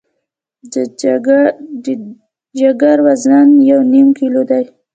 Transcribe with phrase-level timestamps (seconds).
[0.73, 0.75] د
[2.57, 4.63] جګر وزن یو نیم کیلو دی.